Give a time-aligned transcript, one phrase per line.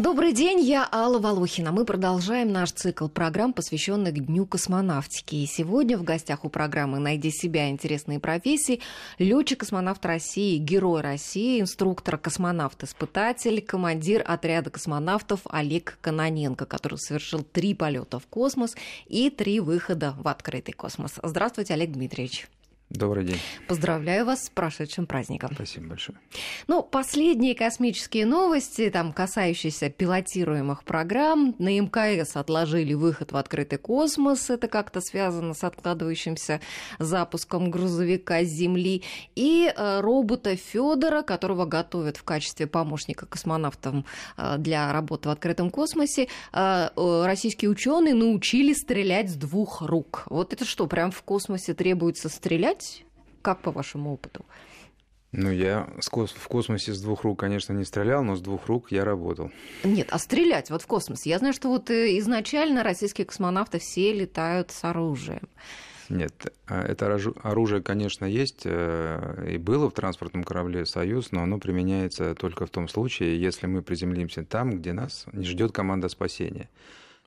[0.00, 1.72] Добрый день, я Алла Волохина.
[1.72, 5.34] Мы продолжаем наш цикл программ, посвященных Дню космонавтики.
[5.34, 7.68] И сегодня в гостях у программы «Найди себя.
[7.68, 8.80] Интересные профессии»
[9.18, 18.18] летчик-космонавт России, герой России, инструктор космонавт-испытатель, командир отряда космонавтов Олег Каноненко, который совершил три полета
[18.18, 21.16] в космос и три выхода в открытый космос.
[21.22, 22.48] Здравствуйте, Олег Дмитриевич.
[22.90, 23.38] Добрый день.
[23.68, 25.52] Поздравляю вас с прошедшим праздником.
[25.54, 26.18] Спасибо большое.
[26.66, 31.54] Ну, последние космические новости, там, касающиеся пилотируемых программ.
[31.60, 34.50] На МКС отложили выход в открытый космос.
[34.50, 36.60] Это как-то связано с откладывающимся
[36.98, 39.04] запуском грузовика с Земли.
[39.36, 44.04] И э, робота Федора, которого готовят в качестве помощника космонавтам
[44.36, 50.24] э, для работы в открытом космосе, э, российские ученые научили стрелять с двух рук.
[50.26, 52.79] Вот это что, прям в космосе требуется стрелять?
[52.80, 53.04] Стрелять?
[53.42, 54.44] Как по вашему опыту?
[55.32, 59.04] Ну, я в космосе с двух рук, конечно, не стрелял, но с двух рук я
[59.04, 59.52] работал.
[59.84, 61.30] Нет, а стрелять вот в космосе?
[61.30, 65.48] Я знаю, что вот э, изначально российские космонавты все летают с оружием.
[66.08, 71.58] Нет, а это оружие, конечно, есть э, и было в транспортном корабле «Союз», но оно
[71.60, 76.68] применяется только в том случае, если мы приземлимся там, где нас не ждет команда спасения.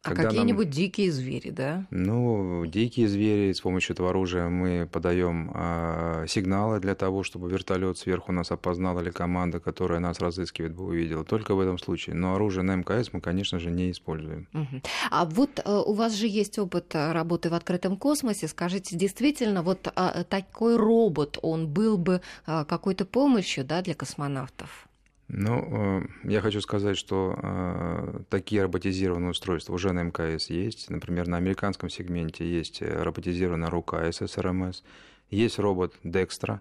[0.03, 0.73] А какие-нибудь нам...
[0.73, 1.85] дикие звери, да?
[1.89, 7.97] Ну, дикие звери, с помощью этого оружия мы подаем э, сигналы для того, чтобы вертолет
[7.97, 11.23] сверху нас опознал или команда, которая нас разыскивает, бы увидела.
[11.23, 12.15] Только в этом случае.
[12.15, 14.47] Но оружие на МКС мы, конечно же, не используем.
[14.53, 14.81] Угу.
[15.09, 18.49] А вот э, у вас же есть опыт э, работы в открытом космосе.
[18.49, 24.89] Скажите, действительно, вот э, такой робот, он был бы э, какой-то помощью да, для космонавтов?
[25.29, 30.89] Ну, э, я хочу сказать, что э, такие роботизированные устройства уже на МКС есть.
[30.89, 34.83] Например, на американском сегменте есть э, роботизированная рука ССРМС,
[35.29, 36.59] есть робот Dextra,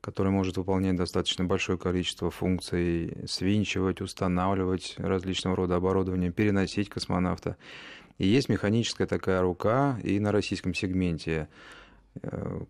[0.00, 7.56] который может выполнять достаточно большое количество функций, свинчивать, устанавливать различного рода оборудование, переносить космонавта.
[8.18, 11.48] И есть механическая такая рука и на российском сегменте.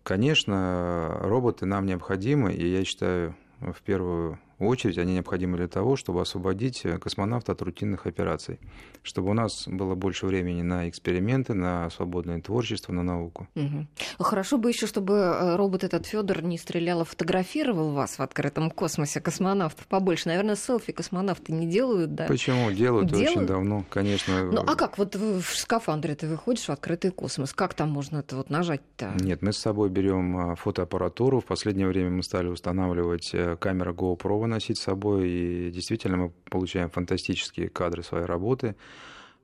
[0.03, 6.21] Конечно, роботы нам необходимы, и я считаю, в первую очередь они необходимы для того, чтобы
[6.21, 8.59] освободить э, космонавта от рутинных операций,
[9.03, 13.47] чтобы у нас было больше времени на эксперименты, на свободное творчество, на науку.
[13.55, 13.87] Угу.
[14.19, 18.69] Хорошо бы еще, чтобы э, робот этот Федор не стрелял, а фотографировал вас в открытом
[18.71, 20.27] космосе, космонавтов побольше.
[20.27, 22.25] Наверное, селфи космонавты не делают, да?
[22.27, 22.71] Почему?
[22.71, 23.29] Делают, делают?
[23.29, 24.43] очень давно, конечно.
[24.43, 24.97] Ну а как?
[24.97, 27.53] Вот в скафандре ты выходишь в открытый космос.
[27.53, 29.13] Как там можно это вот нажать-то?
[29.19, 31.39] Нет, мы с собой берем э, фотоаппаратуру.
[31.39, 36.89] В последнее время мы стали устанавливать камеры GoPro носить с собой, и действительно мы получаем
[36.89, 38.75] фантастические кадры своей работы.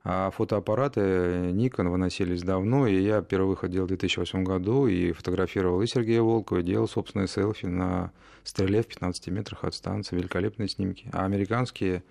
[0.04, 5.82] А фотоаппараты Nikon выносились давно, и я первый выход делал в 2008 году, и фотографировал
[5.82, 8.12] и Сергея Волкова, и делал собственные селфи на
[8.44, 10.16] стреле в 15 метрах от станции.
[10.16, 11.10] Великолепные снимки.
[11.12, 12.04] А американские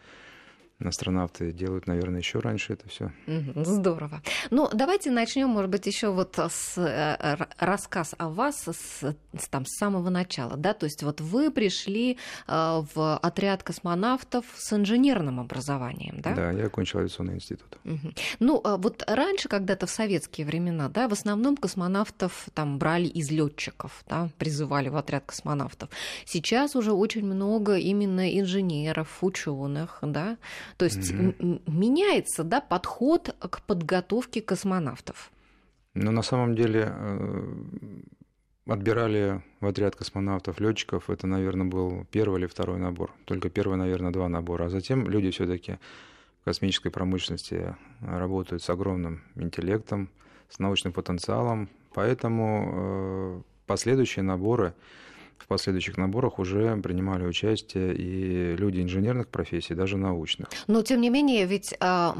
[0.84, 3.12] астронавты делают, наверное, еще раньше это все.
[3.56, 4.22] Здорово.
[4.52, 9.16] Ну, давайте начнем, может быть, еще вот с э, рассказ о вас с,
[9.50, 12.18] там, с самого начала, да, то есть вот вы пришли
[12.48, 16.36] э, в отряд космонавтов с инженерным образованием, да?
[16.36, 17.80] Да, я окончил авиационный институт.
[17.84, 18.14] Угу.
[18.40, 23.32] Ну, а вот раньше, когда-то в советские времена, да, в основном космонавтов там брали из
[23.32, 25.90] летчиков, да, призывали в отряд космонавтов.
[26.26, 30.38] Сейчас уже очень много именно инженеров, ученых, да,
[30.76, 31.64] то есть mm-hmm.
[31.68, 35.32] меняется да, подход к подготовке космонавтов.
[35.94, 37.54] Ну, на самом деле, э,
[38.68, 43.14] отбирали в отряд космонавтов летчиков, это, наверное, был первый или второй набор.
[43.26, 44.66] Только первый, наверное, два набора.
[44.66, 45.80] А затем люди все-таки
[46.42, 50.10] в космической промышленности работают с огромным интеллектом,
[50.50, 51.70] с научным потенциалом.
[51.94, 54.74] Поэтому э, последующие наборы
[55.38, 60.50] в последующих наборах уже принимали участие и люди инженерных профессий, даже научных.
[60.68, 62.16] Но тем не менее, ведь а,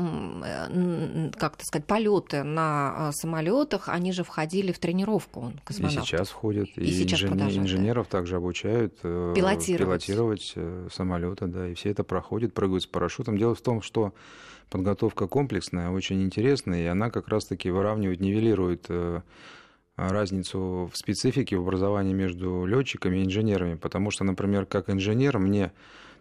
[1.38, 6.03] как то сказать, полеты на а, самолетах, они же входили в тренировку космонавтов.
[6.03, 11.47] И сейчас входят, и, и сейчас инженер, инженеров также обучают э, пилотировать, пилотировать э, самолеты,
[11.47, 13.38] да, и все это проходит, прыгают с парашютом.
[13.38, 14.13] Дело в том, что
[14.69, 19.22] подготовка комплексная, очень интересная, и она как раз-таки выравнивает, нивелирует э,
[19.97, 25.72] разницу в специфике в образовании между летчиками и инженерами, потому что, например, как инженер мне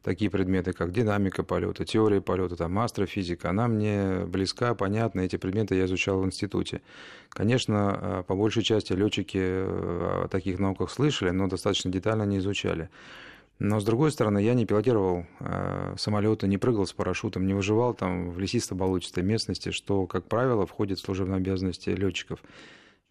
[0.03, 5.75] такие предметы, как динамика полета, теория полета, там, астрофизика, она мне близка, понятна, эти предметы
[5.75, 6.81] я изучал в институте.
[7.29, 12.39] Конечно, э, по большей части летчики э, о таких науках слышали, но достаточно детально не
[12.39, 12.89] изучали.
[13.59, 17.93] Но, с другой стороны, я не пилотировал э, самолеты, не прыгал с парашютом, не выживал
[17.93, 22.39] там в лесисто-болотистой местности, что, как правило, входит в служебные обязанности летчиков.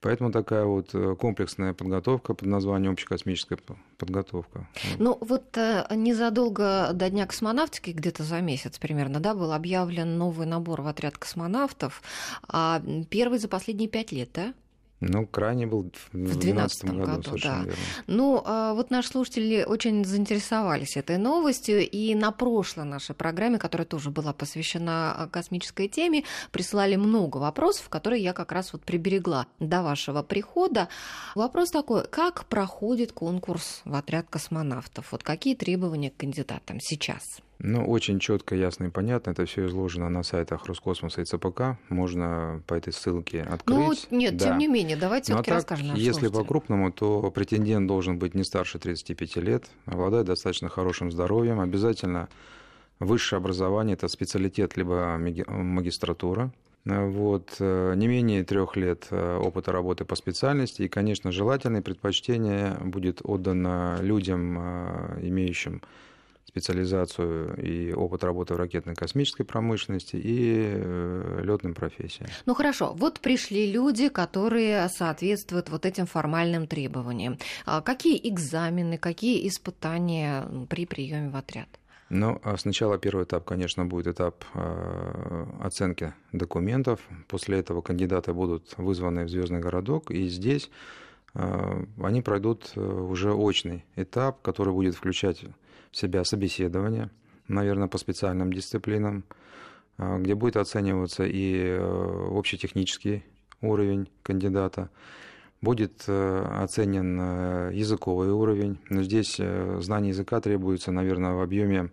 [0.06, 3.58] Поэтому такая вот э, комплексная подготовка под названием общекосмическая
[3.98, 4.68] подготовка.
[5.00, 10.46] Ну вот э, незадолго до Дня космонавтики, где-то за месяц примерно, да, был объявлен новый
[10.46, 12.04] набор в отряд космонавтов,
[12.48, 14.54] а первый за последние пять лет, да?
[15.02, 17.60] Ну, крайне был в 2012 году, году да.
[17.60, 17.76] Верно.
[18.08, 23.86] Ну, а вот наши слушатели очень заинтересовались этой новостью, и на прошлой нашей программе, которая
[23.86, 29.48] тоже была посвящена а, космической теме, прислали много вопросов, которые я как раз вот приберегла
[29.60, 30.88] до вашего прихода.
[31.36, 35.12] Вопрос такой, как проходит конкурс в отряд космонавтов?
[35.12, 37.42] Вот какие требования к кандидатам сейчас?
[37.60, 39.32] Ну, очень четко, ясно и понятно.
[39.32, 41.78] Это все изложено на сайтах Роскосмоса и ЦПК.
[41.90, 44.08] Можно по этой ссылке открыть.
[44.12, 44.50] Ну, нет, да.
[44.50, 45.96] тем не менее, давайте все-таки ну, а расскажем.
[45.96, 52.28] Если по-крупному, то претендент должен быть не старше 35 лет, обладать достаточно хорошим здоровьем, обязательно
[53.00, 55.18] высшее образование, это специалитет либо
[55.48, 56.52] магистратура,
[56.86, 62.78] вот, э, не менее трех лет э, опыта работы по специальности, и, конечно, желательное предпочтение
[62.84, 65.82] будет отдано людям, э, имеющим
[66.46, 72.30] специализацию и опыт работы в ракетно-космической промышленности и э, летным профессиям.
[72.46, 77.38] Ну хорошо, вот пришли люди, которые соответствуют вот этим формальным требованиям.
[77.66, 81.68] А какие экзамены, какие испытания при приеме в отряд?
[82.10, 87.00] Ну, а сначала первый этап, конечно, будет этап э, оценки документов.
[87.28, 90.70] После этого кандидаты будут вызваны в звездный городок, и здесь
[91.34, 95.44] э, они пройдут уже очный этап, который будет включать
[95.96, 97.10] себя собеседование,
[97.48, 99.24] наверное, по специальным дисциплинам,
[99.98, 103.24] а, где будет оцениваться и э, общетехнический
[103.62, 104.90] уровень кандидата,
[105.62, 111.92] будет э, оценен э, языковый уровень, но здесь знание языка требуется, наверное, в объеме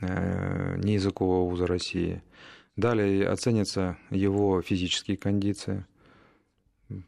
[0.00, 2.22] неязыкового вуза России.
[2.76, 5.84] Далее оценятся его физические кондиции–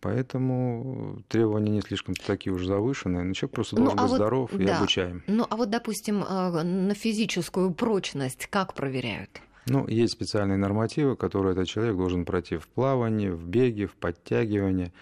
[0.00, 3.24] Поэтому требования не слишком такие уж завышенные.
[3.24, 4.78] Но человек просто ну, должен ну, а быть вот, здоров и да.
[4.78, 5.22] обучаем.
[5.26, 9.40] Ну, а вот, допустим, э, на физическую прочность как проверяют?
[9.66, 14.92] Ну, есть специальные нормативы, которые этот человек должен пройти в плавании, в беге, в подтягивании.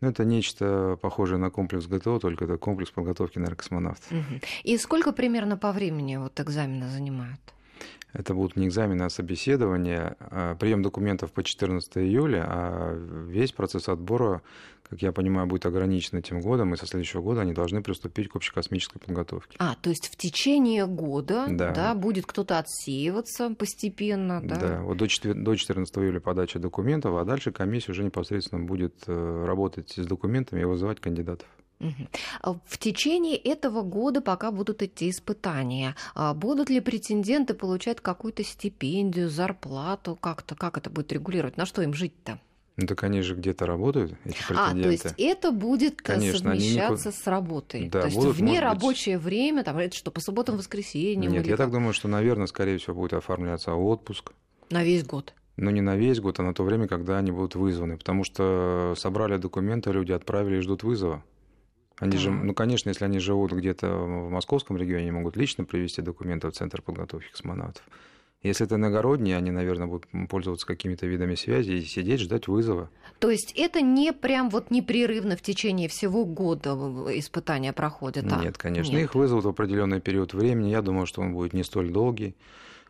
[0.00, 4.12] Ну, это нечто похожее на комплекс ГТО, только это комплекс подготовки наркосмонавтов.
[4.62, 7.53] И сколько примерно по времени вот экзамены занимают?
[8.14, 10.16] Это будут не экзамены, а собеседования.
[10.20, 12.94] А прием документов по 14 июля, а
[13.26, 14.40] весь процесс отбора,
[14.88, 18.36] как я понимаю, будет ограничен этим годом, и со следующего года они должны приступить к
[18.36, 19.56] общекосмической подготовке.
[19.58, 21.72] А, то есть в течение года да.
[21.72, 24.56] Да, будет кто-то отсеиваться постепенно, да?
[24.56, 25.06] Да, вот до
[25.56, 30.64] 14 июля подача документов, а дальше комиссия уже непосредственно будет э, работать с документами и
[30.64, 31.48] вызывать кандидатов.
[32.40, 38.44] А в течение этого года, пока будут идти испытания, а будут ли претенденты получать какую-то
[38.44, 42.38] стипендию, зарплату, как-то, как это будет регулировать, на что им жить-то?
[42.76, 44.80] Ну так они же где-то работают, эти претенденты.
[44.80, 47.22] А, то есть это будет э, Конечно, совмещаться никуда...
[47.22, 47.88] с работой.
[47.88, 49.26] Да, то есть будут, вне рабочее быть...
[49.26, 51.32] время, там, это что, по субботам, воскресеньям?
[51.32, 51.66] Нет, я как?
[51.66, 54.32] так думаю, что, наверное, скорее всего, будет оформляться отпуск.
[54.70, 55.34] На весь год?
[55.56, 57.96] Но не на весь год, а на то время, когда они будут вызваны.
[57.96, 61.22] Потому что собрали документы, люди отправили и ждут вызова.
[61.98, 62.18] Они да.
[62.18, 66.52] же, ну, конечно, если они живут где-то в московском регионе, могут лично привести документы в
[66.52, 67.84] Центр подготовки космонавтов.
[68.42, 72.90] Если это иногородние, они, наверное, будут пользоваться какими-то видами связи и сидеть, ждать вызова.
[73.18, 76.74] То есть это не прям вот непрерывно в течение всего года
[77.18, 78.30] испытания проходят?
[78.30, 78.42] А?
[78.42, 78.92] Нет, конечно.
[78.92, 79.04] Нет.
[79.04, 80.68] Их вызовут в определенный период времени.
[80.68, 82.34] Я думаю, что он будет не столь долгий.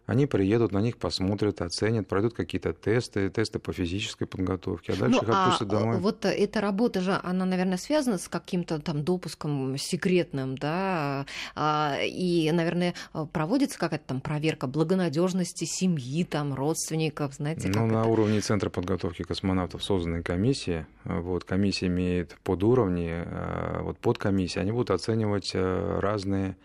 [0.06, 5.20] Они приедут, на них посмотрят, оценят, пройдут какие-то тесты, тесты по физической подготовке, а дальше
[5.22, 5.98] ну, их отпустят а домой.
[5.98, 11.24] Вот эта работа же, она, наверное, связана с каким-то там допуском секретным, да,
[11.54, 12.94] а, и, наверное,
[13.32, 18.08] проводится какая-то там проверка благонадежности семьи, там, родственников, знаете, Ну, на это?
[18.08, 24.90] уровне Центра подготовки космонавтов созданы комиссии, вот, комиссия имеет подуровни, а, вот подкомиссии, они будут
[24.90, 26.56] оценивать э, разные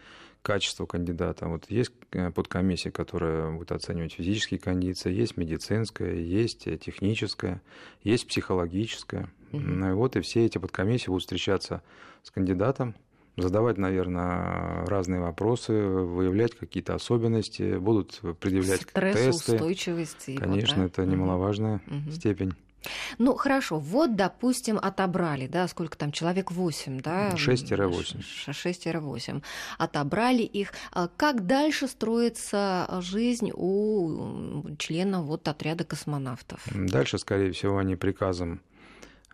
[0.41, 1.47] качество кандидата.
[1.47, 7.61] Вот есть э, подкомиссия, которая будет оценивать физические кондиции, есть медицинская, есть э, техническая,
[8.03, 9.29] есть психологическая.
[9.51, 9.93] Mm-hmm.
[9.93, 11.81] Вот и все эти подкомиссии будут встречаться
[12.23, 12.95] с кандидатом,
[13.37, 19.53] задавать, наверное, разные вопросы, выявлять какие-то особенности, будут предъявлять тесты.
[19.53, 20.35] устойчивости.
[20.35, 21.03] Конечно, вот, да?
[21.03, 22.11] это немаловажная mm-hmm.
[22.11, 22.53] степень.
[23.19, 27.31] Ну, хорошо, вот, допустим, отобрали, да, сколько там, человек 8, да?
[27.35, 28.23] 6-8.
[28.49, 29.43] 6-8.
[29.77, 30.71] Отобрали их.
[30.93, 36.61] А как дальше строится жизнь у членов вот отряда космонавтов?
[36.73, 38.61] Дальше, скорее всего, они приказом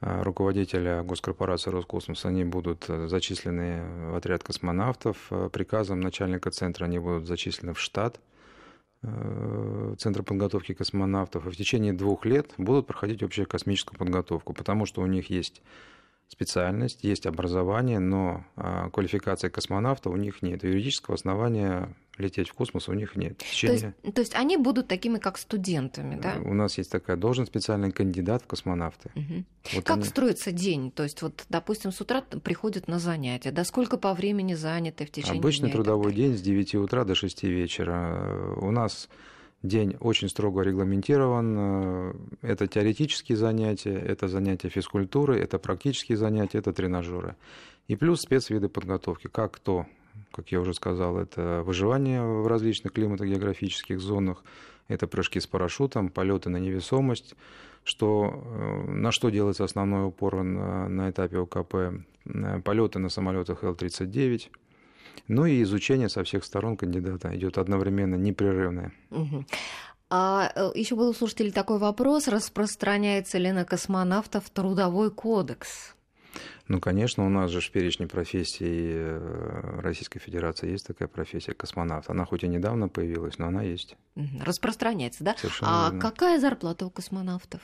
[0.01, 5.27] а, руководителя госкорпорации Роскосмос, они будут э, зачислены в отряд космонавтов.
[5.29, 8.19] Э, приказом начальника центра они будут зачислены в штат–
[9.97, 15.01] Центра подготовки космонавтов, и в течение двух лет будут проходить общую космическую подготовку, потому что
[15.01, 15.61] у них есть
[16.27, 20.63] специальность, есть образование, но а, квалификации космонавта у них нет.
[20.63, 23.37] Юридического основания лететь в космос у них нет.
[23.37, 23.79] Течение...
[23.79, 26.35] То, есть, то есть они будут такими, как студентами, да?
[26.43, 29.11] У нас есть такая должность, специальный кандидат в космонавты.
[29.15, 29.43] Угу.
[29.75, 30.05] Вот как они...
[30.05, 30.91] строится день?
[30.91, 35.11] То есть, вот, допустим, с утра приходят на занятия, да сколько по времени заняты в
[35.11, 35.73] течение Обычный дня?
[35.73, 38.55] трудовой день с 9 утра до 6 вечера.
[38.57, 39.09] У нас
[39.67, 42.15] день очень строго регламентирован.
[42.41, 47.35] Это теоретические занятия, это занятия физкультуры, это практические занятия, это тренажеры.
[47.87, 49.85] И плюс спецвиды подготовки, как кто
[50.31, 54.43] как я уже сказал, это выживание в различных климатогеографических зонах,
[54.87, 57.35] это прыжки с парашютом, полеты на невесомость,
[57.83, 61.75] что, э, на что делается основной упор на, на этапе ОКП,
[62.25, 64.49] э, полеты на самолетах Л-39,
[65.27, 68.91] ну и изучение со всех сторон кандидата идет одновременно непрерывное.
[69.11, 69.45] Угу.
[70.09, 75.95] А э, еще был у слушателей такой вопрос, распространяется ли на космонавтов трудовой кодекс?
[76.67, 82.09] Ну, конечно, у нас же в перечне профессий э, Российской Федерации есть такая профессия космонавт.
[82.09, 83.95] Она хоть и недавно появилась, но она есть.
[84.41, 85.35] Распространяется, да?
[85.37, 86.01] Совершенно а верно.
[86.01, 87.61] какая зарплата у космонавтов?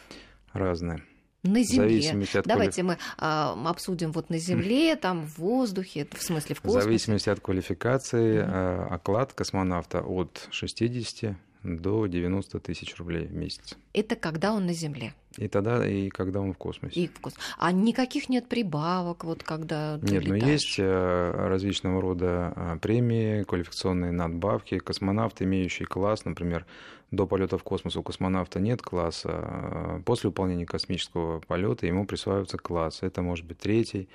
[0.53, 1.03] Разная.
[1.43, 2.27] На Земле.
[2.33, 6.79] От Давайте мы а, обсудим вот на Земле, там в воздухе, в смысле в космосе.
[6.79, 13.77] В зависимости от квалификации, а, оклад космонавта от 60 до 90 тысяч рублей в месяц.
[13.93, 15.13] Это когда он на Земле?
[15.37, 16.99] И тогда, и когда он в космосе.
[16.99, 17.35] И в кос...
[17.57, 20.43] А никаких нет прибавок, вот когда ты Нет, летаешь?
[20.43, 24.79] но есть э, различного рода э, премии, квалификационные надбавки.
[24.79, 26.65] Космонавт, имеющий класс, например,
[27.11, 29.29] до полета в космос у космонавта нет класса.
[29.31, 32.99] А после выполнения космического полета ему присваивается класс.
[33.01, 34.09] Это может быть третий.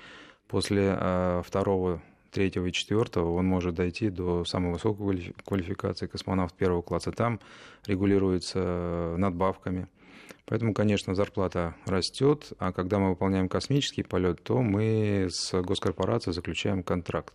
[0.49, 2.03] После э, второго
[2.37, 7.11] третьего и четвертого он может дойти до самой высокой квалификации космонавт первого класса.
[7.11, 7.41] Там
[7.87, 9.89] регулируется надбавками.
[10.45, 16.83] Поэтому, конечно, зарплата растет, а когда мы выполняем космический полет, то мы с госкорпорацией заключаем
[16.83, 17.35] контракт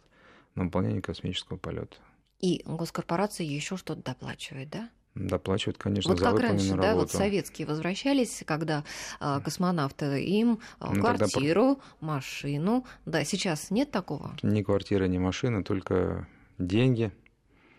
[0.53, 1.97] на выполнение космического полета.
[2.39, 4.89] И госкорпорация еще что-то доплачивает, да?
[5.15, 6.81] Доплачивают, конечно, вот за как раньше, работу.
[6.81, 8.85] да, вот советские возвращались, когда
[9.19, 12.13] а, космонавты им а, ну, квартиру, тогда...
[12.13, 14.37] машину, да, сейчас нет такого?
[14.41, 16.27] Ни квартира, ни машина, только
[16.57, 17.11] деньги.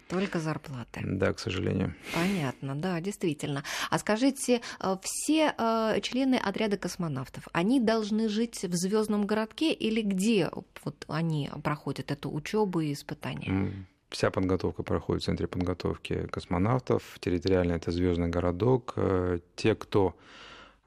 [0.08, 1.00] Только зарплаты.
[1.02, 1.94] Да, к сожалению.
[2.14, 3.64] Понятно, да, действительно.
[3.88, 10.02] А скажите, а, все а, члены отряда космонавтов, они должны жить в звездном городке или
[10.02, 10.50] где
[10.84, 13.86] вот они проходят эту учебу и испытания?
[14.12, 17.02] Вся подготовка проходит в центре подготовки космонавтов.
[17.18, 18.92] Территориально это звездный городок.
[18.96, 20.14] Э, те, кто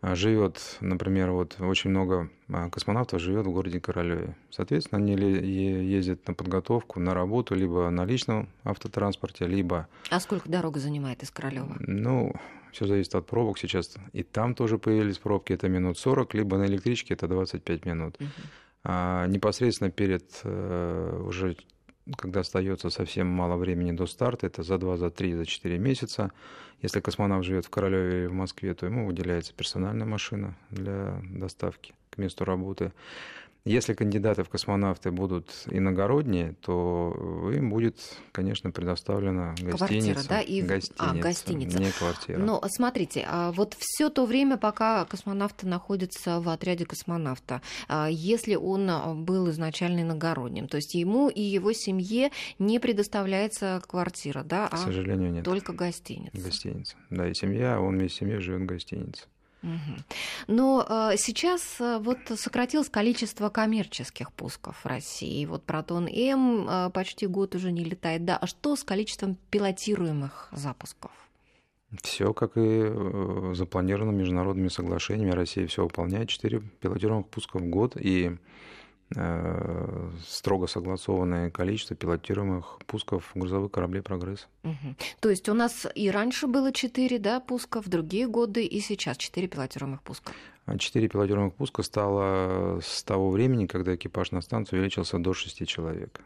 [0.04, 4.36] э, живет, например, вот очень много э, космонавтов живет в городе Королеве.
[4.52, 9.88] Соответственно, они ездят на подготовку, на работу, либо на личном автотранспорте, либо...
[10.12, 11.76] А сколько дорога занимает из Королева?
[11.80, 12.32] Ну,
[12.72, 13.96] все зависит от пробок сейчас.
[14.14, 18.18] И там тоже появились пробки, это минут 40, либо на электричке это 25 минут.
[18.20, 18.30] Угу.
[18.84, 21.58] А непосредственно перед уже
[22.18, 26.32] когда остается совсем мало времени до старта, это за 2, за 3, за 4 месяца.
[26.82, 31.94] Если космонавт живет в Королеве или в Москве, то ему выделяется персональная машина для доставки
[32.12, 32.92] к месту работы.
[33.66, 37.98] Если кандидаты в космонавты будут иногородние, то им будет,
[38.32, 39.78] конечно, предоставлена гостиница.
[39.78, 40.42] Квартира, да?
[40.42, 40.62] И...
[40.62, 41.80] Гостиница, а, гостиница.
[41.80, 42.38] Не квартира.
[42.38, 48.54] Но смотрите, а вот все то время, пока космонавты находятся в отряде космонавта, а, если
[48.54, 52.30] он был изначально иногородним, то есть ему и его семье
[52.60, 54.68] не предоставляется квартира, да?
[54.68, 55.44] К сожалению, нет.
[55.44, 56.38] Только гостиница.
[56.38, 56.96] Гостиница.
[57.10, 59.24] Да, и семья, он вместе с семьей живет в гостинице.
[60.48, 65.46] Но э, сейчас э, вот сократилось количество коммерческих пусков в России.
[65.46, 68.26] Вот Протон-М э, почти год уже не летает.
[68.26, 71.12] Да, а что с количеством пилотируемых запусков?
[72.02, 72.92] Все как и
[73.54, 75.32] запланировано международными соглашениями.
[75.32, 76.30] Россия все выполняет.
[76.30, 77.96] Четыре пилотируемых пуска в год.
[77.96, 78.38] И
[80.28, 84.48] строго согласованное количество пилотируемых пусков грузовых кораблей «Прогресс».
[84.64, 84.96] Угу.
[85.20, 89.18] То есть у нас и раньше было 4 да, пуска, в другие годы, и сейчас
[89.18, 90.34] 4 пилотируемых пуска.
[90.66, 95.68] А четыре пилотируемых пуска стало с того времени, когда экипаж на станцию увеличился до 6
[95.68, 96.22] человек.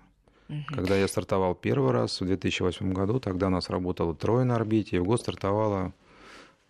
[0.48, 0.58] Угу.
[0.70, 4.96] Когда я стартовал первый раз в 2008 году, тогда у нас работало трое на орбите,
[4.96, 5.92] и в год стартовало,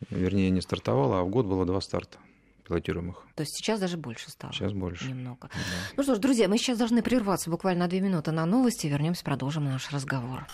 [0.10, 2.18] вернее, не стартовало, а в год было два старта
[2.70, 3.28] пилотируемых.
[3.36, 4.54] То есть сейчас даже больше стало?
[4.54, 5.10] Сейчас больше.
[5.10, 5.50] Немного.
[5.52, 5.60] Да.
[5.98, 8.88] Ну что ж, друзья, мы сейчас должны прерваться буквально на две минуты на новости.
[8.88, 10.46] Вернемся, продолжим наш разговор.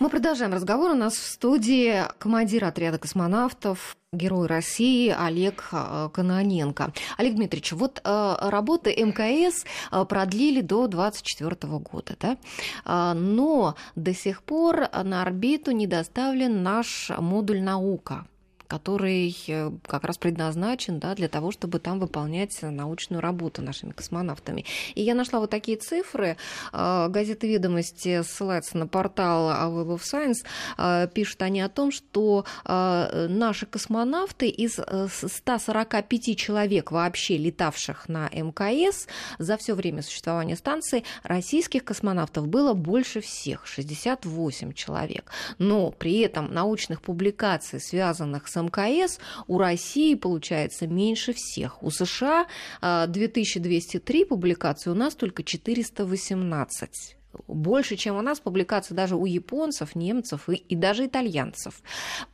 [0.00, 0.92] Мы продолжаем разговор.
[0.92, 6.92] У нас в студии командир отряда космонавтов, герой России Олег э, Кононенко.
[7.16, 13.14] Олег Дмитриевич, вот э, работы МКС э, продлили до 2024 года, да?
[13.14, 18.26] но до сих пор на орбиту не доставлен наш модуль «Наука»,
[18.68, 24.66] который э, как раз предназначен да, для того, чтобы там выполнять научную работу нашими космонавтами.
[24.94, 26.36] И я нашла вот такие цифры.
[26.72, 30.46] А, газета «Ведомости» ссылается на портал Web of Science.
[30.76, 38.28] А, пишут они о том, что а, наши космонавты из 145 человек вообще летавших на
[38.28, 39.06] МКС
[39.38, 45.30] за все время существования станции российских космонавтов было больше всех, 68 человек.
[45.58, 51.82] Но при этом научных публикаций, связанных с МКС, у России получается меньше всех.
[51.82, 52.46] У США
[52.80, 60.48] 2203 публикации, у нас только 418 больше, чем у нас публикаций даже у японцев, немцев
[60.48, 61.82] и, и даже итальянцев.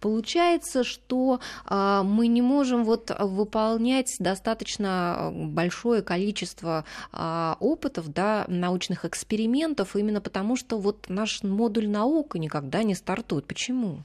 [0.00, 9.04] Получается, что э, мы не можем вот выполнять достаточно большое количество э, опытов, да, научных
[9.04, 13.47] экспериментов, именно потому что вот наш модуль наука никогда не стартует.
[13.47, 14.04] Почему?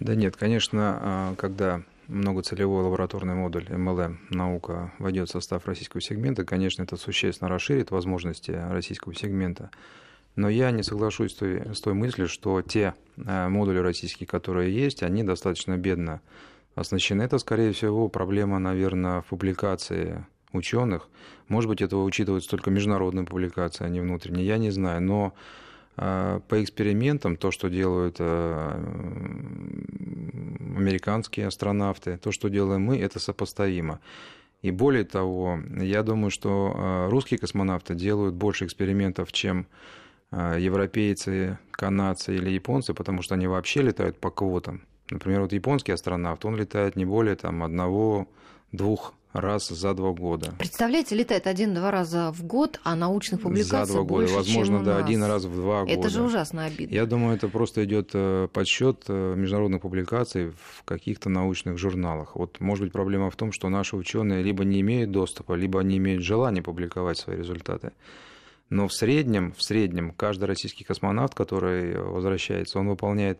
[0.00, 6.82] Да нет, конечно, когда многоцелевой лабораторный модуль MLM «Наука» войдет в состав российского сегмента, конечно,
[6.82, 9.70] это существенно расширит возможности российского сегмента.
[10.34, 14.74] Но я не соглашусь с той, с той мыслью, что те э, модули российские, которые
[14.74, 16.20] есть, они достаточно бедно
[16.74, 17.22] оснащены.
[17.22, 21.08] Это, скорее всего, проблема, наверное, в публикации ученых.
[21.48, 25.02] Может быть, это учитывается только международные публикации, а не внутренние, я не знаю.
[25.02, 25.34] Но
[25.98, 28.16] э, по экспериментам, то, что делают
[30.76, 34.00] американские астронавты, то, что делаем мы, это сопоставимо.
[34.62, 39.66] И более того, я думаю, что э, русские космонавты делают больше экспериментов, чем
[40.30, 44.82] э, европейцы, канадцы или японцы, потому что они вообще летают по квотам.
[45.10, 50.54] Например, вот японский астронавт, он летает не более там, одного-двух раз за два года.
[50.58, 54.84] Представляете, летает один-два раза в год, а научных публикаций За два года, больше, возможно, чем
[54.84, 55.04] да, нас.
[55.04, 56.00] один раз в два это года.
[56.00, 56.94] Это же ужасно обидно.
[56.94, 62.36] Я думаю, это просто идет э, подсчет э, международных публикаций в каких-то научных журналах.
[62.36, 65.98] Вот, может быть, проблема в том, что наши ученые либо не имеют доступа, либо не
[65.98, 67.92] имеют желания публиковать свои результаты.
[68.70, 73.38] Но в среднем, в среднем каждый российский космонавт, который возвращается, он выполняет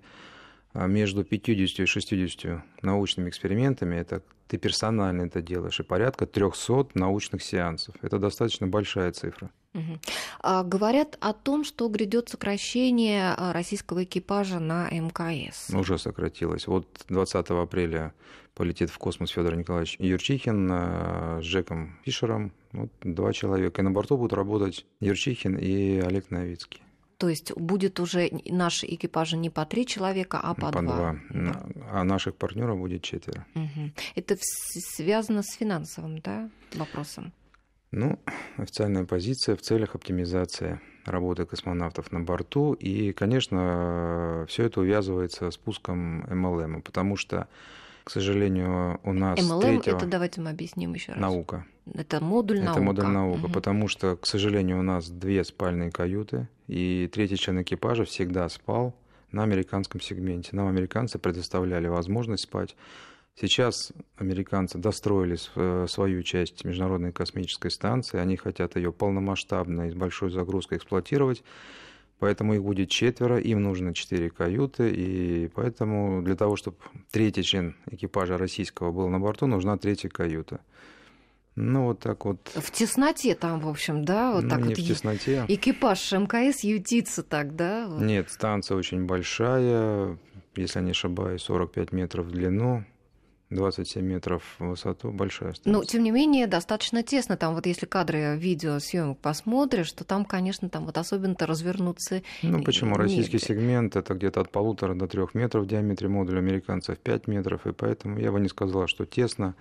[0.74, 4.22] а между 50 и 60 научными экспериментами, это
[4.52, 7.94] ты персонально это делаешь, и порядка 300 научных сеансов.
[8.02, 9.50] Это достаточно большая цифра.
[9.72, 9.98] Угу.
[10.40, 15.70] А, говорят о том, что грядет сокращение а, российского экипажа на МКС.
[15.70, 16.66] Уже сократилось.
[16.66, 18.12] Вот 20 апреля
[18.54, 22.52] полетит в космос Федор Николаевич Юрчихин а, с Джеком Фишером.
[22.72, 23.80] Вот два человека.
[23.80, 26.82] И на борту будут работать Юрчихин и Олег Новицкий.
[27.22, 31.16] То есть будет уже наши экипажи не по три человека, а по, по два.
[31.30, 31.62] два.
[31.92, 33.46] А наших партнеров будет четверо.
[33.54, 33.92] Угу.
[34.16, 37.32] Это связано с финансовым да, вопросом?
[37.92, 38.18] Ну,
[38.56, 42.72] официальная позиция в целях оптимизации работы космонавтов на борту.
[42.72, 47.46] И, конечно, все это увязывается с пуском МЛМ, потому что
[48.04, 49.96] к сожалению, у нас третьего...
[49.96, 51.20] это давайте мы объясним еще раз.
[51.20, 51.66] Наука.
[51.94, 52.80] Это модуль это наука.
[52.80, 53.52] Это модуль наука, угу.
[53.52, 58.94] потому что, к сожалению, у нас две спальные каюты, и третий член экипажа всегда спал
[59.30, 60.56] на американском сегменте.
[60.56, 62.76] Нам американцы предоставляли возможность спать.
[63.34, 69.94] Сейчас американцы достроили э, свою часть Международной космической станции, они хотят ее полномасштабно и с
[69.94, 71.44] большой загрузкой эксплуатировать.
[72.18, 76.76] Поэтому их будет четверо, им нужно четыре каюты, и поэтому для того, чтобы
[77.10, 80.60] третий член экипажа российского был на борту, нужна третья каюта.
[81.54, 82.50] Ну, вот так вот.
[82.54, 84.32] В тесноте там, в общем, да?
[84.32, 85.44] Вот ну, так не вот в тесноте.
[85.48, 87.86] Экипаж МКС ютится так, да?
[87.88, 88.00] Вот.
[88.00, 90.16] Нет, станция очень большая,
[90.56, 92.84] если не ошибаюсь, 45 метров в длину.
[93.54, 95.72] 27 метров в высоту, большая станция.
[95.72, 97.36] Ну, тем не менее, достаточно тесно.
[97.36, 102.90] Там вот если кадры видеосъемок посмотришь, то там, конечно, там вот особенно-то развернуться Ну, почему?
[102.92, 103.02] негде.
[103.02, 107.66] Российский сегмент— это где-то от полутора до трех метров в диаметре модуля, американцев 5 метров,
[107.66, 109.54] и поэтому я бы не сказала, что тесно.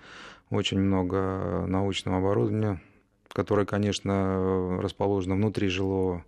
[0.52, 2.78] Очень много научного оборудования,
[3.28, 6.26] которое, конечно, расположено внутри жилого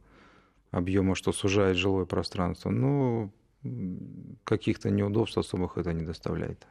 [0.70, 2.70] объема, что сужает жилое пространство.
[2.70, 3.28] Но
[4.44, 6.66] каких-то неудобств особых это не доставляет.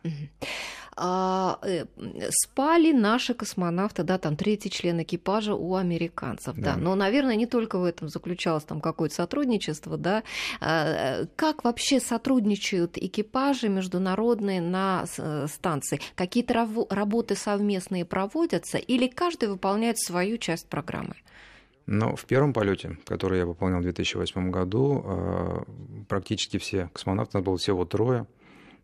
[0.95, 1.85] А, э,
[2.29, 6.75] спали наши космонавты, да, там третий член экипажа у американцев, да.
[6.75, 6.77] да.
[6.77, 10.23] Но, наверное, не только в этом заключалось там какое-то сотрудничество, да.
[10.61, 15.99] А, как вообще сотрудничают экипажи международные на э, станции?
[16.15, 21.15] Какие-то работы совместные проводятся или каждый выполняет свою часть программы?
[21.85, 25.63] Но в первом полете, который я выполнял в 2008 году, э,
[26.07, 28.25] практически все космонавты, нас было всего трое.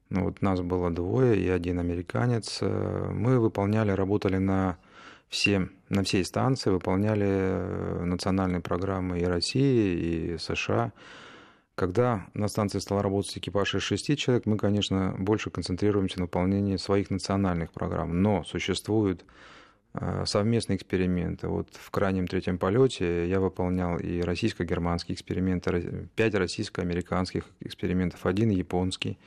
[0.09, 2.59] Ну, вот нас было двое и один американец.
[2.61, 4.77] Э, мы выполняли, работали на,
[5.29, 10.91] все, на всей станции, выполняли э, национальные программы и России, и США.
[11.75, 16.75] Когда на станции стал работать экипаж из шести человек, мы, конечно, больше концентрируемся на выполнении
[16.75, 18.21] своих национальных программ.
[18.21, 19.23] Но существуют
[20.25, 21.47] совместные эксперименты.
[21.47, 29.17] Вот в крайнем третьем полете я выполнял и российско-германские эксперименты, пять российско-американских экспериментов, один японский.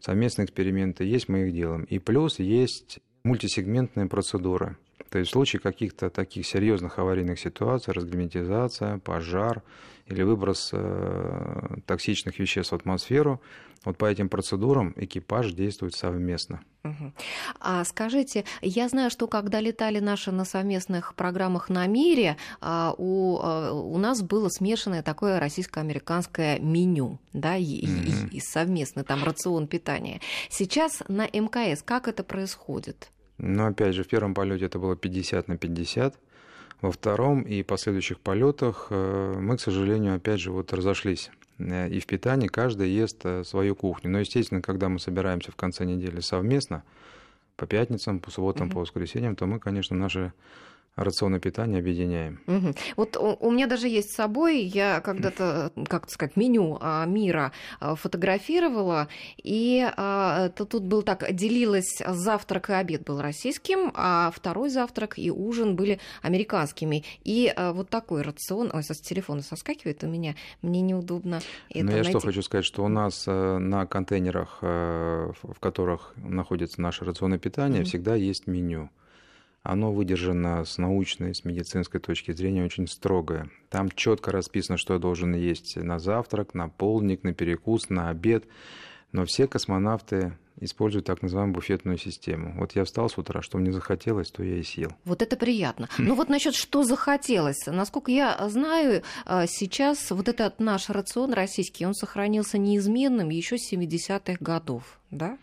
[0.00, 1.84] Совместные эксперименты есть, мы их делаем.
[1.84, 4.76] И плюс есть мультисегментные процедуры.
[5.10, 9.62] То есть в случае каких-то таких серьезных аварийных ситуаций, разгерметизация, пожар
[10.12, 13.40] или выброс э, токсичных веществ в атмосферу,
[13.84, 16.60] вот по этим процедурам экипаж действует совместно.
[16.84, 17.12] Угу.
[17.60, 23.38] А скажите, я знаю, что когда летали наши на совместных программах на мире, а, у,
[23.42, 28.28] а, у нас было смешанное такое российско-американское меню, да, и, угу.
[28.32, 30.20] и, и совместный там рацион питания.
[30.48, 33.10] Сейчас на МКС как это происходит?
[33.38, 36.14] Но опять же, в первом полете это было 50 на 50.
[36.82, 41.30] Во втором и последующих полетах э, мы, к сожалению, опять же вот разошлись.
[41.58, 44.10] Э, и в питании каждый ест э, свою кухню.
[44.10, 46.82] Но, естественно, когда мы собираемся в конце недели совместно,
[47.56, 48.74] по пятницам, по субботам, угу.
[48.74, 50.32] по воскресеньям, то мы, конечно, наши
[50.96, 52.40] рационное питание объединяем.
[52.46, 52.74] Угу.
[52.96, 57.52] Вот у, у меня даже есть с собой, я когда-то, как сказать, меню а, мира
[57.80, 59.08] а, фотографировала,
[59.42, 65.18] и а, то тут был так, делилась завтрак и обед был российским, а второй завтрак
[65.18, 67.04] и ужин были американскими.
[67.24, 71.90] И а, вот такой рацион, ой, с телефона соскакивает у меня, мне неудобно это Но
[71.92, 72.10] я найти.
[72.10, 77.38] что хочу сказать, что у нас э, на контейнерах, э, в которых находится наше рационное
[77.38, 77.88] питание, угу.
[77.88, 78.90] всегда есть меню
[79.62, 83.50] оно выдержано с научной, с медицинской точки зрения очень строгое.
[83.68, 88.44] Там четко расписано, что я должен есть на завтрак, на полдник, на перекус, на обед.
[89.12, 92.54] Но все космонавты используют так называемую буфетную систему.
[92.58, 94.92] Вот я встал с утра, что мне захотелось, то я и съел.
[95.04, 95.88] Вот это приятно.
[95.98, 97.66] Ну вот насчет что захотелось.
[97.66, 103.72] Насколько я знаю, а, сейчас вот этот наш рацион российский, он сохранился неизменным еще с
[103.72, 105.36] 70-х годов да?